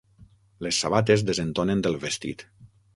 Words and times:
Les 0.67 0.79
sabates 0.85 1.27
desentonen 1.29 1.87
del 1.87 2.03
vestit. 2.09 2.47